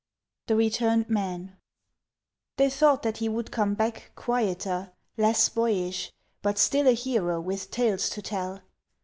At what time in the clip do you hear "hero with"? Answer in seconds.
6.95-7.69